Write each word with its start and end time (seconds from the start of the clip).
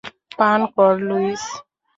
পান 0.37 0.59
কর, 0.73 0.93
লুইস! 1.07 1.43